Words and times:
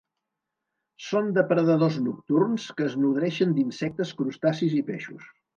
Són 1.07 1.29
depredadors 1.35 1.99
nocturns 2.07 2.67
que 2.79 2.87
es 2.89 2.97
nodreixen 3.05 3.55
d'insectes, 3.59 4.19
crustacis 4.23 4.79
i 4.83 4.87
peixos. 4.93 5.33